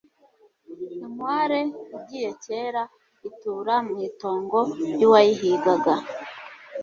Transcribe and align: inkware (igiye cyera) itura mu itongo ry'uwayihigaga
inkware 1.05 1.59
(igiye 1.97 2.29
cyera) 2.43 2.83
itura 3.29 3.75
mu 3.87 3.95
itongo 4.09 4.59
ry'uwayihigaga 4.91 5.93